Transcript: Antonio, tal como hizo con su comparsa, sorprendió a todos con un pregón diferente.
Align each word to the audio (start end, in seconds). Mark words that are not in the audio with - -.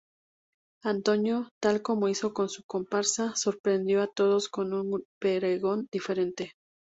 Antonio, 0.83 1.49
tal 1.61 1.83
como 1.83 2.07
hizo 2.09 2.33
con 2.33 2.49
su 2.49 2.63
comparsa, 2.63 3.35
sorprendió 3.35 4.01
a 4.01 4.07
todos 4.07 4.49
con 4.49 4.73
un 4.73 5.03
pregón 5.19 5.87
diferente. 5.91 6.53